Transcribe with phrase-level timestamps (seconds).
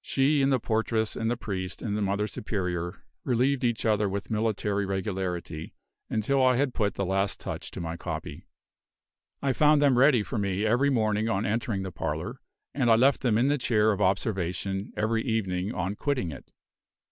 [0.00, 4.30] She, and the portress, and the priest, and the Mother Superior, relieved each other with
[4.30, 5.74] military regularity,
[6.08, 8.46] until I had put the last touch to my copy.
[9.42, 12.40] I found them ready for me every morning on entering the parlor,
[12.72, 16.52] and I left them in the chair of observation every evening on quitting it.